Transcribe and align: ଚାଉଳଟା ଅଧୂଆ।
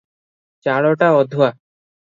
ଚାଉଳଟା 0.69 1.11
ଅଧୂଆ। 1.21 1.55